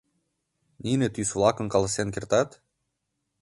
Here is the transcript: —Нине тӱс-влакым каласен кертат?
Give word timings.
—Нине 0.83 1.07
тӱс-влакым 1.15 1.67
каласен 1.73 2.07
кертат? 2.13 2.49